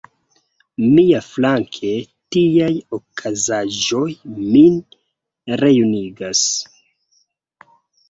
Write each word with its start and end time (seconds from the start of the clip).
Miaflanke, 0.93 1.91
tiaj 2.37 2.71
okazaĵoj 2.99 4.09
min 4.57 4.83
rejunigas. 5.65 6.45